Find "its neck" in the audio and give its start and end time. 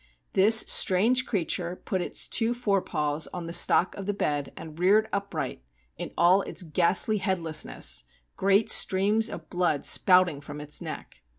10.59-11.21